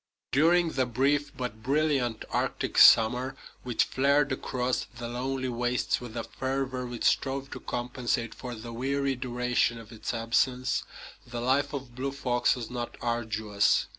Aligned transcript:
During 0.31 0.71
the 0.71 0.87
brief 0.87 1.31
but 1.37 1.61
brilliant 1.61 2.25
Arctic 2.31 2.79
summer, 2.79 3.35
which 3.61 3.83
flared 3.83 4.31
across 4.31 4.85
the 4.95 5.07
lonely 5.07 5.47
wastes 5.49 6.01
with 6.01 6.17
a 6.17 6.23
fervor 6.23 6.87
which 6.87 7.03
strove 7.03 7.51
to 7.51 7.59
compensate 7.59 8.33
for 8.33 8.55
the 8.55 8.73
weary 8.73 9.13
duration 9.15 9.77
of 9.77 9.91
its 9.91 10.11
absence, 10.11 10.83
the 11.27 11.39
life 11.39 11.71
of 11.71 11.93
Blue 11.93 12.11
Fox 12.11 12.55
was 12.55 12.71
not 12.71 12.97
arduous. 12.99 13.85